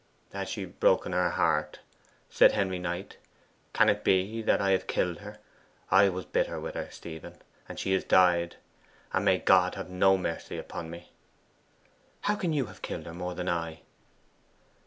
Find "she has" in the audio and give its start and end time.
7.79-8.03